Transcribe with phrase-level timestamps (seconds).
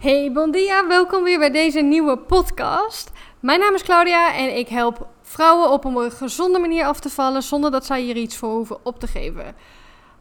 [0.00, 0.86] Hey, bon dia.
[0.86, 3.10] Welkom weer bij deze nieuwe podcast.
[3.40, 7.42] Mijn naam is Claudia en ik help vrouwen op een gezonde manier af te vallen
[7.42, 9.54] zonder dat zij hier iets voor hoeven op te geven.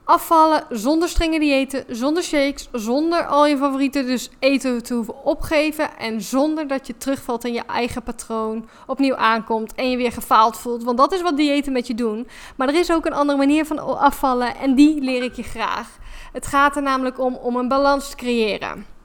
[0.04, 5.98] Afvallen zonder strenge diëten, zonder shakes, zonder al je favorieten dus eten te hoeven opgeven
[5.98, 10.58] en zonder dat je terugvalt in je eigen patroon, opnieuw aankomt en je weer gefaald
[10.58, 10.84] voelt.
[10.84, 12.28] Want dat is wat diëten met je doen.
[12.56, 15.98] Maar er is ook een andere manier van afvallen en die leer ik je graag.
[16.32, 18.98] Het gaat er namelijk om om een balans te creëren.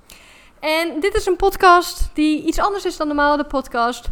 [0.64, 4.08] En dit is een podcast die iets anders is dan normaal de podcast.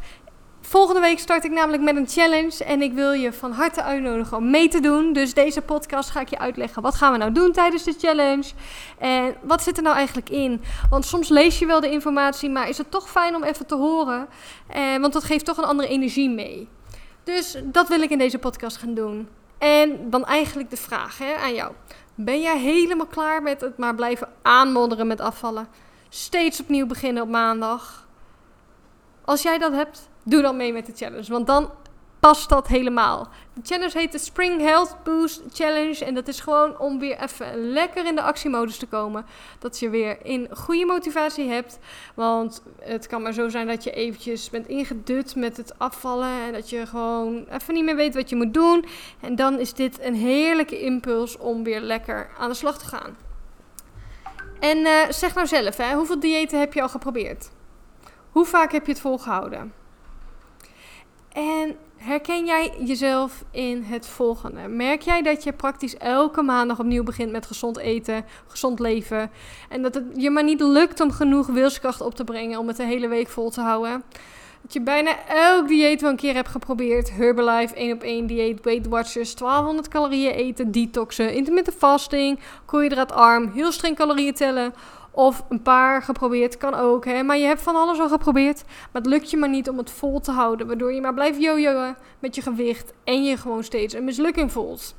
[0.60, 4.36] Volgende week start ik namelijk met een challenge en ik wil je van harte uitnodigen
[4.36, 5.12] om mee te doen.
[5.12, 6.82] Dus deze podcast ga ik je uitleggen.
[6.82, 8.50] Wat gaan we nou doen tijdens de challenge?
[8.98, 10.62] En wat zit er nou eigenlijk in?
[10.90, 13.76] Want soms lees je wel de informatie, maar is het toch fijn om even te
[13.76, 14.28] horen?
[14.66, 16.68] Eh, want dat geeft toch een andere energie mee.
[17.24, 19.28] Dus dat wil ik in deze podcast gaan doen.
[19.58, 21.72] En dan eigenlijk de vraag hè, aan jou.
[22.14, 25.68] Ben jij helemaal klaar met het maar blijven aanmodderen met afvallen?
[26.14, 28.08] Steeds opnieuw beginnen op maandag?
[29.24, 31.32] Als jij dat hebt, doe dan mee met de challenge.
[31.32, 31.70] Want dan
[32.20, 33.28] past dat helemaal.
[33.54, 36.04] De challenge heet de Spring Health Boost Challenge.
[36.04, 39.26] En dat is gewoon om weer even lekker in de actiemodus te komen.
[39.58, 41.78] Dat je weer in goede motivatie hebt.
[42.14, 46.42] Want het kan maar zo zijn dat je eventjes bent ingedut met het afvallen.
[46.46, 48.84] En dat je gewoon even niet meer weet wat je moet doen.
[49.20, 53.31] En dan is dit een heerlijke impuls om weer lekker aan de slag te gaan.
[54.62, 57.50] En uh, zeg nou zelf, hè, hoeveel diëten heb je al geprobeerd?
[58.30, 59.72] Hoe vaak heb je het volgehouden?
[61.32, 64.68] En herken jij jezelf in het volgende?
[64.68, 69.30] Merk jij dat je praktisch elke maandag opnieuw begint met gezond eten, gezond leven?
[69.68, 72.76] En dat het je maar niet lukt om genoeg wilskracht op te brengen om het
[72.76, 74.04] de hele week vol te houden?
[74.62, 77.10] Dat je bijna elk dieet wel een keer hebt geprobeerd.
[77.10, 83.72] Herbalife, 1 op 1 dieet, Weight Watchers, 1200 calorieën eten, detoxen, intermittent fasting, koolhydraatarm, heel
[83.72, 84.74] streng calorieën tellen.
[85.10, 87.04] Of een paar geprobeerd, kan ook.
[87.04, 87.22] Hè?
[87.22, 88.64] Maar je hebt van alles al geprobeerd.
[88.92, 90.66] Maar het lukt je maar niet om het vol te houden.
[90.66, 92.92] Waardoor je maar blijft jojoen met je gewicht.
[93.04, 94.94] En je gewoon steeds een mislukking voelt.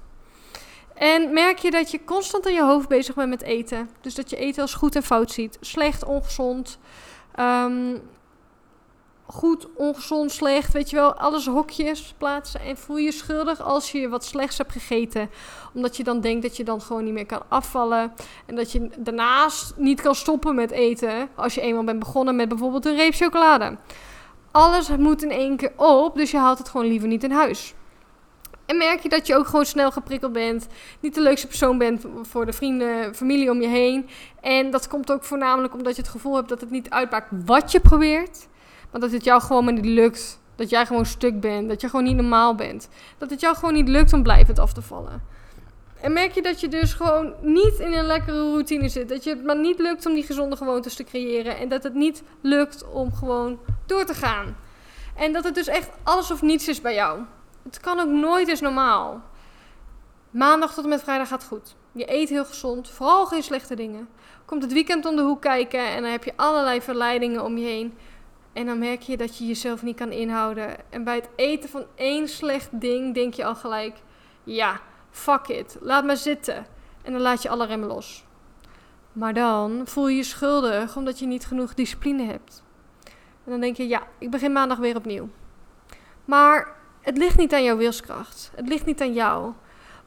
[0.93, 3.89] En merk je dat je constant in je hoofd bezig bent met eten.
[4.01, 5.57] Dus dat je eten als goed en fout ziet.
[5.61, 6.79] Slecht, ongezond.
[7.39, 8.01] Um,
[9.25, 12.61] goed, ongezond, slecht, weet je wel, alles hokjes plaatsen.
[12.61, 15.29] En voel je schuldig als je wat slechts hebt gegeten.
[15.73, 18.13] Omdat je dan denkt dat je dan gewoon niet meer kan afvallen.
[18.45, 21.29] En dat je daarnaast niet kan stoppen met eten.
[21.35, 23.77] Als je eenmaal bent begonnen met bijvoorbeeld een reep chocolade.
[24.51, 27.73] Alles moet in één keer op, dus je haalt het gewoon liever niet in huis.
[28.65, 30.67] En merk je dat je ook gewoon snel geprikkeld bent.
[30.99, 34.09] Niet de leukste persoon bent voor de vrienden, familie om je heen.
[34.41, 37.71] En dat komt ook voornamelijk omdat je het gevoel hebt dat het niet uitmaakt wat
[37.71, 38.47] je probeert.
[38.93, 40.41] Maar dat het jou gewoon maar niet lukt.
[40.55, 41.69] Dat jij gewoon stuk bent.
[41.69, 42.89] Dat je gewoon niet normaal bent.
[43.17, 45.23] Dat het jou gewoon niet lukt om blijvend af te vallen.
[46.01, 49.09] En merk je dat je dus gewoon niet in een lekkere routine zit.
[49.09, 51.57] Dat je het maar niet lukt om die gezonde gewoontes te creëren.
[51.57, 54.55] En dat het niet lukt om gewoon door te gaan.
[55.15, 57.21] En dat het dus echt alles of niets is bij jou.
[57.63, 59.21] Het kan ook nooit eens normaal.
[60.29, 61.75] Maandag tot en met vrijdag gaat goed.
[61.91, 64.09] Je eet heel gezond, vooral geen slechte dingen.
[64.45, 67.65] Komt het weekend om de hoek kijken en dan heb je allerlei verleidingen om je
[67.65, 67.97] heen.
[68.53, 70.91] En dan merk je dat je jezelf niet kan inhouden.
[70.91, 73.97] En bij het eten van één slecht ding denk je al gelijk:
[74.43, 74.79] ja,
[75.11, 76.65] fuck it, laat maar zitten.
[77.03, 78.25] En dan laat je alle remmen los.
[79.11, 82.63] Maar dan voel je je schuldig omdat je niet genoeg discipline hebt.
[83.45, 85.29] En dan denk je: ja, ik begin maandag weer opnieuw.
[86.25, 88.51] Maar het ligt niet aan jouw wilskracht.
[88.55, 89.53] Het ligt niet aan jou.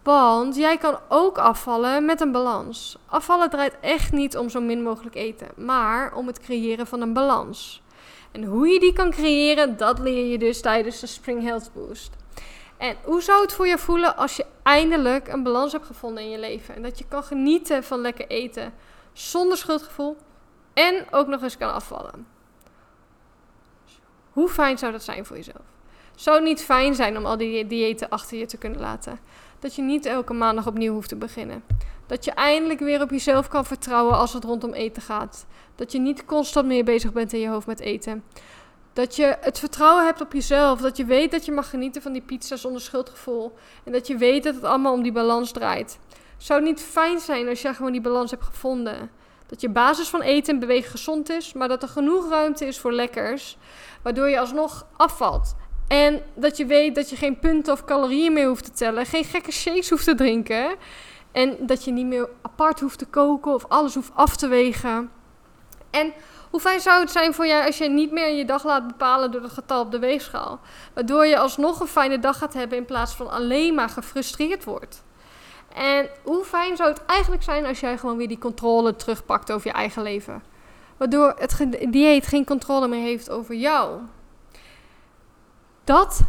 [0.03, 2.99] Want jij kan ook afvallen met een balans.
[3.07, 7.13] Afvallen draait echt niet om zo min mogelijk eten, maar om het creëren van een
[7.13, 7.83] balans.
[8.37, 12.11] En hoe je die kan creëren, dat leer je dus tijdens de Spring Health Boost.
[12.77, 16.31] En hoe zou het voor je voelen als je eindelijk een balans hebt gevonden in
[16.31, 16.75] je leven?
[16.75, 18.73] En dat je kan genieten van lekker eten
[19.13, 20.17] zonder schuldgevoel
[20.73, 22.27] en ook nog eens kan afvallen.
[24.33, 25.65] Hoe fijn zou dat zijn voor jezelf?
[26.15, 29.19] Zou het niet fijn zijn om al die diëten achter je te kunnen laten?
[29.59, 31.63] Dat je niet elke maandag opnieuw hoeft te beginnen.
[32.07, 35.47] Dat je eindelijk weer op jezelf kan vertrouwen als het rondom eten gaat.
[35.75, 38.25] Dat je niet constant meer bezig bent in je hoofd met eten.
[38.93, 40.81] Dat je het vertrouwen hebt op jezelf.
[40.81, 43.55] Dat je weet dat je mag genieten van die pizza zonder schuldgevoel.
[43.85, 45.99] En dat je weet dat het allemaal om die balans draait.
[46.37, 49.11] Zou het niet fijn zijn als jij gewoon die balans hebt gevonden?
[49.47, 52.79] Dat je basis van eten en bewegen gezond is, maar dat er genoeg ruimte is
[52.79, 53.57] voor lekkers,
[54.03, 55.55] waardoor je alsnog afvalt.
[55.89, 59.25] En dat je weet dat je geen punten of calorieën meer hoeft te tellen, geen
[59.25, 60.77] gekke shakes hoeft te drinken.
[61.33, 65.11] En dat je niet meer apart hoeft te koken of alles hoeft af te wegen.
[65.91, 66.13] En
[66.51, 69.31] hoe fijn zou het zijn voor jou als je niet meer je dag laat bepalen
[69.31, 70.61] door het getal op de weegschaal?
[70.95, 75.05] Waardoor je alsnog een fijne dag gaat hebben in plaats van alleen maar gefrustreerd wordt.
[75.75, 79.67] En hoe fijn zou het eigenlijk zijn als jij gewoon weer die controle terugpakt over
[79.67, 80.43] je eigen leven?
[80.97, 84.01] waardoor het dieet geen controle meer heeft over jou.
[85.87, 86.21] Dat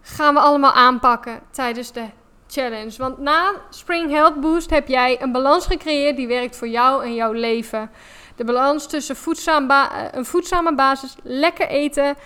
[0.00, 2.04] gaan we allemaal aanpakken tijdens de
[2.46, 2.94] challenge.
[2.98, 7.14] Want na Spring Health Boost heb jij een balans gecreëerd die werkt voor jou en
[7.14, 7.90] jouw leven.
[8.36, 12.16] De balans tussen voedzaam eh, een voedzame basis, lekker eten,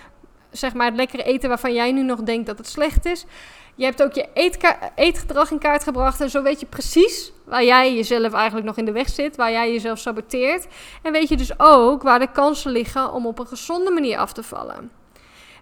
[0.50, 3.25] zeg maar het lekkere eten waarvan jij nu nog denkt dat het slecht is.
[3.75, 4.29] Je hebt ook je
[4.94, 8.85] eetgedrag in kaart gebracht en zo weet je precies waar jij jezelf eigenlijk nog in
[8.85, 10.67] de weg zit, waar jij jezelf saboteert.
[11.02, 14.32] En weet je dus ook waar de kansen liggen om op een gezonde manier af
[14.32, 14.98] te vallen.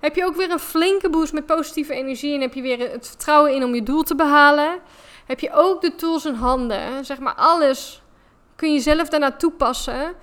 [0.00, 3.08] Heb je ook weer een flinke boost met positieve energie en heb je weer het
[3.08, 4.78] vertrouwen in om je doel te behalen.
[5.26, 8.02] Heb je ook de tools in handen, zeg maar alles
[8.56, 10.14] kun je zelf daarna toepassen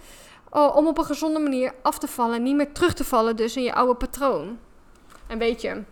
[0.50, 3.64] om op een gezonde manier af te vallen, niet meer terug te vallen dus in
[3.64, 4.60] je oude patroon.
[5.28, 5.84] En weet je,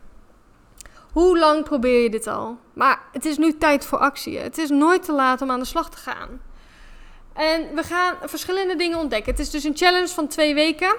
[1.11, 2.57] hoe lang probeer je dit al?
[2.73, 4.37] Maar het is nu tijd voor actie.
[4.37, 6.41] Het is nooit te laat om aan de slag te gaan.
[7.33, 9.31] En we gaan verschillende dingen ontdekken.
[9.31, 10.95] Het is dus een challenge van twee weken.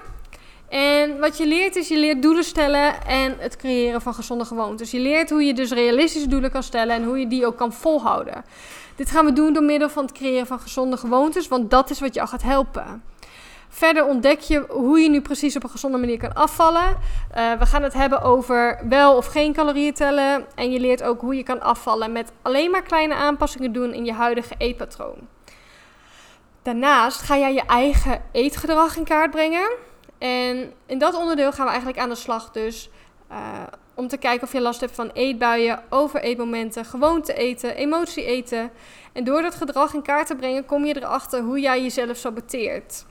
[0.73, 4.91] En wat je leert is, je leert doelen stellen en het creëren van gezonde gewoontes.
[4.91, 7.73] Je leert hoe je dus realistische doelen kan stellen en hoe je die ook kan
[7.73, 8.45] volhouden.
[8.97, 12.01] Dit gaan we doen door middel van het creëren van gezonde gewoontes, want dat is
[12.01, 13.03] wat jou gaat helpen.
[13.69, 16.89] Verder ontdek je hoe je nu precies op een gezonde manier kan afvallen.
[17.37, 20.47] Uh, we gaan het hebben over wel of geen calorieën tellen.
[20.55, 24.05] En je leert ook hoe je kan afvallen met alleen maar kleine aanpassingen doen in
[24.05, 25.29] je huidige eetpatroon.
[26.63, 29.91] Daarnaast ga jij je eigen eetgedrag in kaart brengen.
[30.23, 32.91] En in dat onderdeel gaan we eigenlijk aan de slag dus
[33.31, 33.63] uh,
[33.95, 38.71] om te kijken of je last hebt van eetbuien, overeetmomenten, gewoonte eten, emotie eten.
[39.13, 43.05] En door dat gedrag in kaart te brengen kom je erachter hoe jij jezelf saboteert.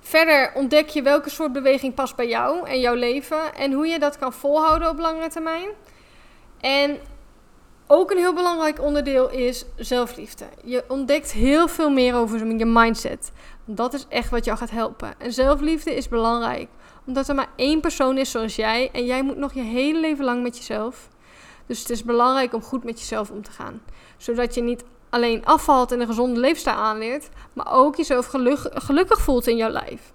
[0.00, 3.98] Verder ontdek je welke soort beweging past bij jou en jouw leven en hoe je
[3.98, 5.68] dat kan volhouden op langere termijn.
[6.60, 6.98] En
[7.86, 10.44] ook een heel belangrijk onderdeel is zelfliefde.
[10.64, 13.32] Je ontdekt heel veel meer over je mindset.
[13.64, 15.14] Dat is echt wat jou gaat helpen.
[15.18, 16.68] En zelfliefde is belangrijk,
[17.06, 20.24] omdat er maar één persoon is zoals jij en jij moet nog je hele leven
[20.24, 21.08] lang met jezelf.
[21.66, 23.82] Dus het is belangrijk om goed met jezelf om te gaan,
[24.16, 28.26] zodat je niet alleen afvalt en een gezonde leefstijl aanleert, maar ook jezelf
[28.62, 30.12] gelukkig voelt in jouw lijf.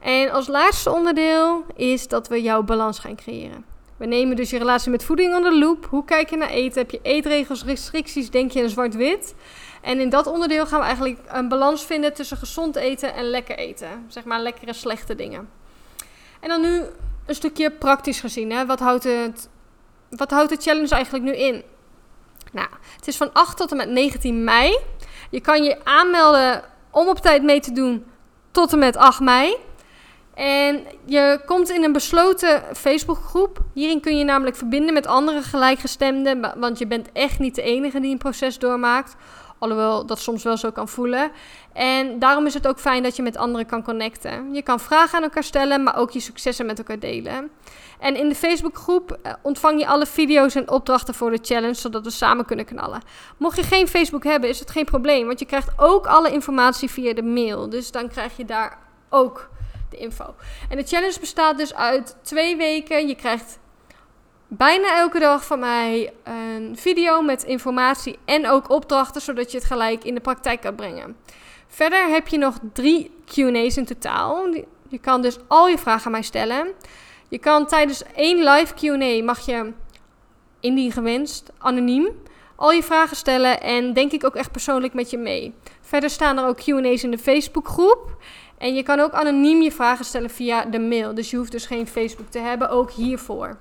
[0.00, 3.64] En als laatste onderdeel is dat we jouw balans gaan creëren.
[4.04, 5.86] We nemen dus je relatie met voeding onder de loep.
[5.90, 6.80] Hoe kijk je naar eten?
[6.80, 8.30] Heb je eetregels, restricties?
[8.30, 9.34] Denk je in zwart-wit?
[9.82, 13.56] En in dat onderdeel gaan we eigenlijk een balans vinden tussen gezond eten en lekker
[13.56, 14.04] eten.
[14.08, 15.48] Zeg maar lekkere, slechte dingen.
[16.40, 16.82] En dan nu
[17.26, 18.52] een stukje praktisch gezien.
[18.52, 18.66] Hè?
[18.66, 19.48] Wat, houdt het,
[20.10, 21.62] wat houdt de challenge eigenlijk nu in?
[22.52, 24.78] Nou, het is van 8 tot en met 19 mei.
[25.30, 28.06] Je kan je aanmelden om op tijd mee te doen
[28.50, 29.56] tot en met 8 mei.
[30.34, 33.58] En je komt in een besloten Facebookgroep.
[33.72, 38.00] Hierin kun je namelijk verbinden met andere gelijkgestemden, want je bent echt niet de enige
[38.00, 39.16] die een proces doormaakt.
[39.58, 41.30] Alhoewel dat soms wel zo kan voelen.
[41.72, 44.54] En daarom is het ook fijn dat je met anderen kan connecten.
[44.54, 47.50] Je kan vragen aan elkaar stellen, maar ook je successen met elkaar delen.
[47.98, 52.04] En in de Facebookgroep eh, ontvang je alle video's en opdrachten voor de challenge, zodat
[52.04, 53.02] we samen kunnen knallen.
[53.36, 56.90] Mocht je geen Facebook hebben, is het geen probleem, want je krijgt ook alle informatie
[56.90, 57.68] via de mail.
[57.68, 58.78] Dus dan krijg je daar
[59.10, 59.48] ook
[59.96, 60.34] info.
[60.68, 63.08] En de challenge bestaat dus uit twee weken.
[63.08, 63.58] Je krijgt
[64.48, 69.66] bijna elke dag van mij een video met informatie en ook opdrachten, zodat je het
[69.66, 71.16] gelijk in de praktijk kan brengen.
[71.68, 74.46] Verder heb je nog drie QA's in totaal.
[74.88, 76.66] Je kan dus al je vragen aan mij stellen.
[77.28, 79.72] Je kan tijdens één live QA mag je,
[80.60, 82.08] indien gewenst, anoniem
[82.56, 85.54] al je vragen stellen en denk ik ook echt persoonlijk met je mee.
[85.80, 88.16] Verder staan er ook QA's in de Facebookgroep.
[88.64, 91.14] En je kan ook anoniem je vragen stellen via de mail.
[91.14, 93.56] Dus je hoeft dus geen Facebook te hebben, ook hiervoor.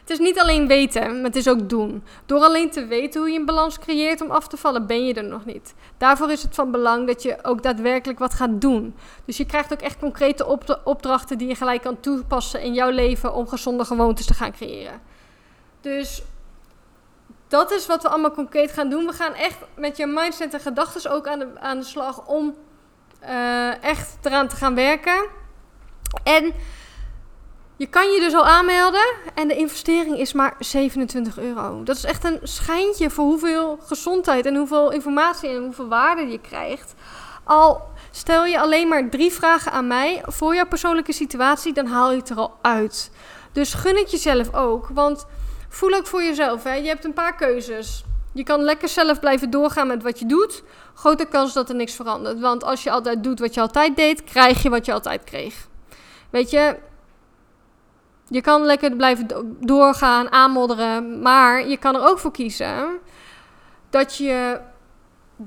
[0.00, 2.04] Het is niet alleen weten, maar het is ook doen.
[2.24, 5.14] Door alleen te weten hoe je een balans creëert om af te vallen, ben je
[5.14, 5.74] er nog niet.
[5.98, 8.94] Daarvoor is het van belang dat je ook daadwerkelijk wat gaat doen.
[9.24, 13.34] Dus je krijgt ook echt concrete opdrachten die je gelijk kan toepassen in jouw leven
[13.34, 15.00] om gezonde gewoontes te gaan creëren.
[15.80, 16.22] Dus
[17.48, 19.06] dat is wat we allemaal concreet gaan doen.
[19.06, 22.54] We gaan echt met je mindset en gedachten ook aan de, aan de slag om
[23.22, 25.26] uh, echt eraan te gaan werken.
[26.22, 26.52] En
[27.76, 31.82] je kan je dus al aanmelden en de investering is maar 27 euro.
[31.82, 36.40] Dat is echt een schijntje voor hoeveel gezondheid en hoeveel informatie en hoeveel waarde je
[36.40, 36.94] krijgt.
[37.44, 42.10] Al stel je alleen maar drie vragen aan mij voor jouw persoonlijke situatie, dan haal
[42.10, 43.10] je het er al uit.
[43.52, 45.26] Dus gun het jezelf ook, want
[45.68, 46.62] voel ook voor jezelf.
[46.62, 46.74] Hè?
[46.74, 48.04] Je hebt een paar keuzes.
[48.32, 50.62] Je kan lekker zelf blijven doorgaan met wat je doet.
[50.96, 52.40] Grote kans dat er niks verandert.
[52.40, 55.68] Want als je altijd doet wat je altijd deed, krijg je wat je altijd kreeg.
[56.30, 56.78] Weet je,
[58.28, 61.22] je kan lekker blijven doorgaan, aanmodderen.
[61.22, 62.98] Maar je kan er ook voor kiezen
[63.90, 64.60] dat je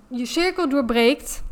[0.08, 1.44] je cirkel doorbreekt.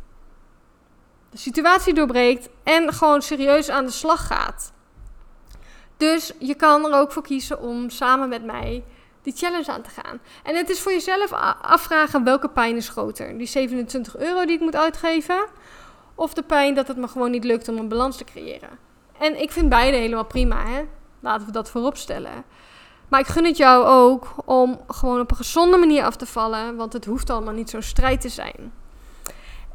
[1.30, 4.74] de situatie doorbreekt en gewoon serieus aan de slag gaat.
[5.98, 8.84] Dus je kan er ook voor kiezen om samen met mij
[9.28, 10.20] die challenge aan te gaan.
[10.44, 11.32] En het is voor jezelf
[11.62, 13.38] afvragen welke pijn is groter.
[13.38, 15.46] Die 27 euro die ik moet uitgeven.
[16.16, 18.70] Of de pijn dat het me gewoon niet lukt om een balans te creëren.
[19.20, 20.66] En ik vind beide helemaal prima.
[20.66, 20.82] Hè?
[21.20, 22.44] Laten we dat voorop stellen.
[23.08, 26.76] Maar ik gun het jou ook om gewoon op een gezonde manier af te vallen.
[26.76, 28.74] Want het hoeft allemaal niet zo'n strijd te zijn.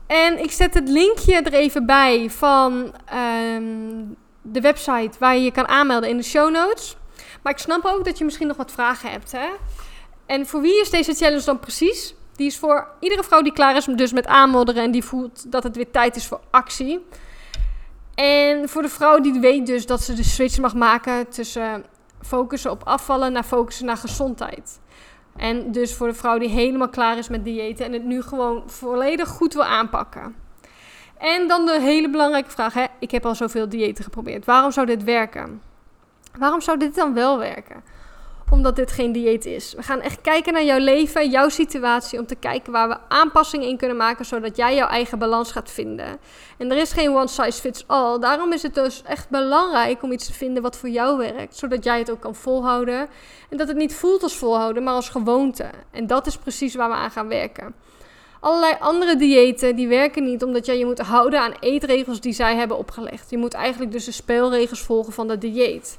[0.07, 4.05] En ik zet het linkje er even bij van ehm,
[4.43, 6.97] de website waar je je kan aanmelden in de show notes.
[7.43, 9.33] Maar ik snap ook dat je misschien nog wat vragen hebt.
[9.33, 9.49] Hè?
[10.27, 12.15] En voor wie is deze challenge dan precies?
[12.37, 15.63] Die is voor iedere vrouw die klaar is dus met aanmodderen en die voelt dat
[15.63, 17.07] het weer tijd is voor actie.
[18.15, 21.85] En voor de vrouw die weet dus dat ze de switch mag maken tussen
[22.23, 24.81] focussen op afvallen naar focussen naar gezondheid.
[25.37, 28.63] En dus voor de vrouw die helemaal klaar is met diëten en het nu gewoon
[28.67, 30.35] volledig goed wil aanpakken.
[31.19, 32.85] En dan de hele belangrijke vraag: hè?
[32.99, 34.45] ik heb al zoveel diëten geprobeerd.
[34.45, 35.63] Waarom zou dit werken?
[36.39, 37.83] Waarom zou dit dan wel werken?
[38.51, 39.75] Omdat dit geen dieet is.
[39.75, 43.69] We gaan echt kijken naar jouw leven, jouw situatie, om te kijken waar we aanpassingen
[43.69, 46.19] in kunnen maken, zodat jij jouw eigen balans gaat vinden.
[46.59, 48.19] En er is geen one size fits all.
[48.19, 51.85] Daarom is het dus echt belangrijk om iets te vinden wat voor jou werkt, zodat
[51.85, 53.09] jij het ook kan volhouden.
[53.49, 55.71] En dat het niet voelt als volhouden, maar als gewoonte.
[55.91, 57.75] En dat is precies waar we aan gaan werken.
[58.41, 62.57] Allerlei andere diëten die werken niet omdat jij je moet houden aan eetregels die zij
[62.57, 63.31] hebben opgelegd.
[63.31, 65.99] Je moet eigenlijk dus de speelregels volgen van dat dieet.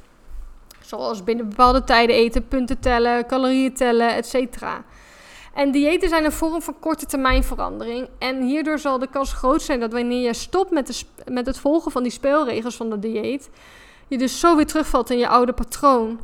[0.94, 4.64] Zoals binnen bepaalde tijden eten, punten tellen, calorieën tellen, etc.
[5.54, 8.08] En diëten zijn een vorm van korte termijn verandering.
[8.20, 11.60] En hierdoor zal de kans groot zijn dat wanneer je stopt met, de, met het
[11.60, 13.50] volgen van die speelregels van de dieet,
[14.08, 16.20] je dus zo weer terugvalt in je oude patroon.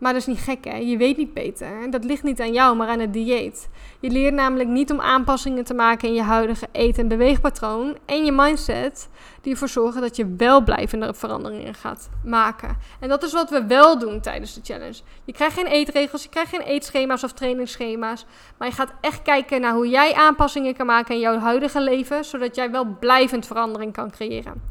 [0.00, 0.76] Maar dat is niet gek, hè?
[0.76, 1.90] Je weet niet beter.
[1.90, 3.68] Dat ligt niet aan jou, maar aan het dieet.
[4.00, 8.24] Je leert namelijk niet om aanpassingen te maken in je huidige eten- en beweegpatroon en
[8.24, 9.08] je mindset,
[9.40, 12.76] die ervoor zorgen dat je wel blijvende veranderingen gaat maken.
[13.00, 15.00] En dat is wat we wel doen tijdens de challenge.
[15.24, 18.26] Je krijgt geen eetregels, je krijgt geen eetschema's of trainingsschema's,
[18.58, 22.24] maar je gaat echt kijken naar hoe jij aanpassingen kan maken in jouw huidige leven,
[22.24, 24.62] zodat jij wel blijvend verandering kan creëren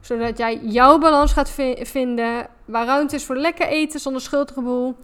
[0.00, 2.48] zodat jij jouw balans gaat vinden.
[2.64, 4.96] Waar ruimte is voor lekker eten zonder schuldgevoel.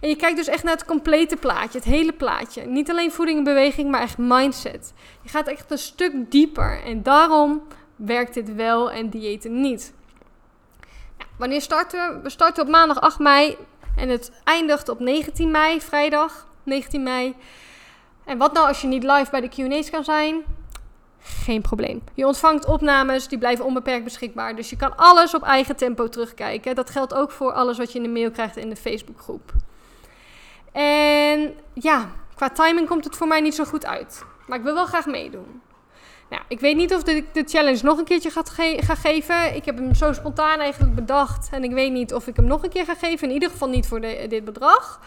[0.00, 2.62] En je kijkt dus echt naar het complete plaatje, het hele plaatje.
[2.62, 4.92] Niet alleen voeding en beweging, maar echt mindset.
[5.22, 6.82] Je gaat echt een stuk dieper.
[6.84, 7.62] En daarom
[7.96, 9.94] werkt dit wel en diëten niet.
[11.38, 12.20] wanneer starten we?
[12.22, 13.56] We starten op maandag 8 mei.
[13.96, 17.34] En het eindigt op 19 mei, vrijdag 19 mei.
[18.24, 20.44] En wat nou als je niet live bij de QA's kan zijn?
[21.26, 22.02] Geen probleem.
[22.14, 24.56] Je ontvangt opnames, die blijven onbeperkt beschikbaar.
[24.56, 26.74] Dus je kan alles op eigen tempo terugkijken.
[26.74, 29.52] Dat geldt ook voor alles wat je in de mail krijgt in de Facebookgroep.
[30.72, 34.24] En ja, qua timing komt het voor mij niet zo goed uit.
[34.46, 35.60] Maar ik wil wel graag meedoen.
[36.30, 38.42] Nou, ik weet niet of ik de challenge nog een keertje ga,
[38.76, 39.54] ga, geven.
[39.54, 41.48] Ik heb hem zo spontaan eigenlijk bedacht.
[41.50, 43.28] En ik weet niet of ik hem nog een keer ga geven.
[43.28, 45.00] In ieder geval niet voor de, dit bedrag.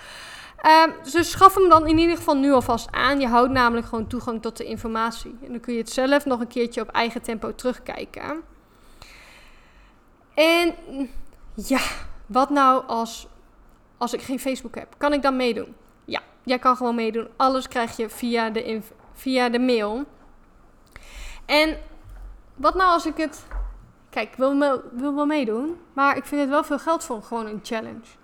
[0.65, 3.19] Um, dus schaf hem dan in ieder geval nu alvast aan.
[3.19, 5.37] Je houdt namelijk gewoon toegang tot de informatie.
[5.43, 8.41] En dan kun je het zelf nog een keertje op eigen tempo terugkijken.
[10.33, 10.75] En
[11.53, 11.79] ja,
[12.25, 13.27] wat nou als,
[13.97, 14.95] als ik geen Facebook heb?
[14.97, 15.75] Kan ik dan meedoen?
[16.05, 17.27] Ja, jij kan gewoon meedoen.
[17.35, 18.81] Alles krijg je via de,
[19.13, 20.05] via de mail.
[21.45, 21.77] En
[22.55, 23.45] wat nou als ik het...
[24.09, 24.57] Kijk, ik wil,
[24.91, 28.18] wil wel meedoen, maar ik vind het wel veel geld voor gewoon een challenge.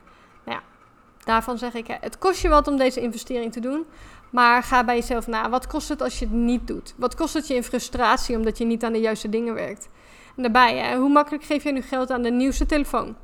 [1.26, 3.86] Daarvan zeg ik, het kost je wat om deze investering te doen.
[4.30, 5.50] Maar ga bij jezelf na.
[5.50, 6.94] Wat kost het als je het niet doet?
[6.98, 9.90] Wat kost het je in frustratie omdat je niet aan de juiste dingen werkt?
[10.36, 13.16] En daarbij, hè, hoe makkelijk geef je nu geld aan de nieuwste telefoon?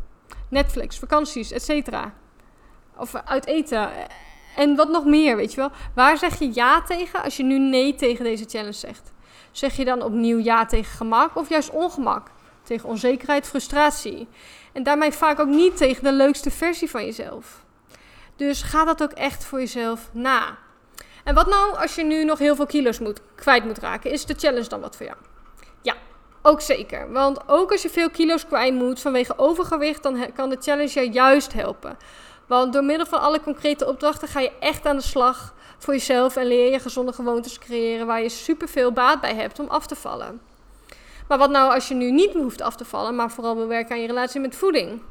[0.50, 1.90] Netflix, vakanties, etc.
[2.98, 3.90] Of uit eten.
[4.56, 5.72] En wat nog meer, weet je wel?
[5.96, 9.12] Waar zeg je ja tegen als je nu nee tegen deze challenge zegt?
[9.52, 12.32] Zeg je dan opnieuw ja tegen gemak of juist ongemak?
[12.64, 14.28] Tegen onzekerheid, frustratie.
[14.74, 17.64] En daarmee vaak ook niet tegen de leukste versie van jezelf.
[18.36, 20.58] Dus ga dat ook echt voor jezelf na.
[21.24, 24.12] En wat nou als je nu nog heel veel kilo's moet, kwijt moet raken?
[24.12, 25.18] Is de challenge dan wat voor jou?
[25.82, 25.96] Ja,
[26.42, 27.12] ook zeker.
[27.12, 31.12] Want ook als je veel kilo's kwijt moet vanwege overgewicht, dan kan de challenge je
[31.12, 31.98] juist helpen.
[32.48, 36.36] Want door middel van alle concrete opdrachten ga je echt aan de slag voor jezelf
[36.36, 39.96] en leer je gezonde gewoontes creëren waar je superveel baat bij hebt om af te
[39.96, 40.42] vallen.
[41.28, 43.96] Maar wat nou als je nu niet hoeft af te vallen, maar vooral wil werken
[43.96, 45.02] aan je relatie met voeding?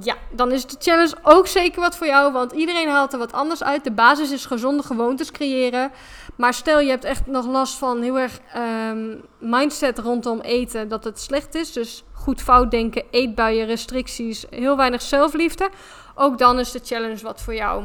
[0.00, 3.32] Ja, dan is de challenge ook zeker wat voor jou, want iedereen haalt er wat
[3.32, 3.84] anders uit.
[3.84, 5.92] De basis is gezonde gewoontes creëren.
[6.36, 11.04] Maar stel je hebt echt nog last van heel erg um, mindset rondom eten, dat
[11.04, 11.72] het slecht is.
[11.72, 15.70] Dus goed fout denken, eetbuien, restricties, heel weinig zelfliefde.
[16.14, 17.84] Ook dan is de challenge wat voor jou.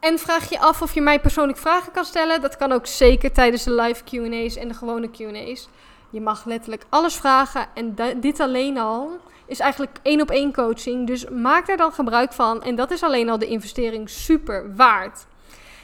[0.00, 2.40] En vraag je af of je mij persoonlijk vragen kan stellen.
[2.40, 5.68] Dat kan ook zeker tijdens de live QA's en de gewone QA's.
[6.10, 7.66] Je mag letterlijk alles vragen.
[7.74, 11.06] En dit alleen al is eigenlijk één op één coaching.
[11.06, 12.62] Dus maak daar dan gebruik van.
[12.62, 15.26] En dat is alleen al de investering super waard.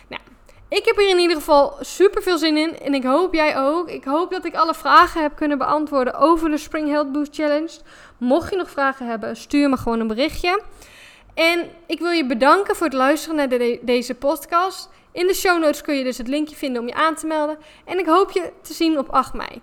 [0.09, 0.23] Nou,
[0.69, 2.79] ik heb hier in ieder geval super veel zin in.
[2.79, 3.89] En ik hoop jij ook.
[3.89, 7.81] Ik hoop dat ik alle vragen heb kunnen beantwoorden over de Spring Health Boost Challenge.
[8.19, 10.63] Mocht je nog vragen hebben, stuur me gewoon een berichtje.
[11.35, 14.89] En ik wil je bedanken voor het luisteren naar deze podcast.
[15.13, 17.59] In de show notes kun je dus het linkje vinden om je aan te melden.
[17.85, 19.63] En ik hoop je te zien op 8 mei.